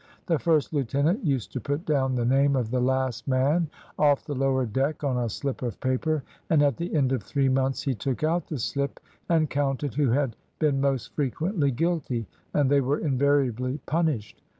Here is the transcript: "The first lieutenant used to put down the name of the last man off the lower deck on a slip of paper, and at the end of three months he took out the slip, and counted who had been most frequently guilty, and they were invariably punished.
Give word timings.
"The 0.25 0.39
first 0.39 0.73
lieutenant 0.73 1.23
used 1.23 1.51
to 1.53 1.59
put 1.61 1.85
down 1.85 2.15
the 2.15 2.25
name 2.25 2.55
of 2.55 2.71
the 2.71 2.79
last 2.81 3.27
man 3.27 3.69
off 3.99 4.25
the 4.25 4.33
lower 4.33 4.65
deck 4.65 5.03
on 5.03 5.15
a 5.15 5.29
slip 5.29 5.61
of 5.61 5.79
paper, 5.79 6.23
and 6.49 6.63
at 6.63 6.75
the 6.77 6.95
end 6.95 7.11
of 7.11 7.21
three 7.21 7.49
months 7.49 7.83
he 7.83 7.93
took 7.93 8.23
out 8.23 8.47
the 8.47 8.57
slip, 8.57 8.99
and 9.29 9.47
counted 9.47 9.93
who 9.93 10.09
had 10.09 10.35
been 10.57 10.81
most 10.81 11.13
frequently 11.13 11.69
guilty, 11.69 12.25
and 12.51 12.67
they 12.67 12.81
were 12.81 12.97
invariably 12.97 13.77
punished. 13.85 14.41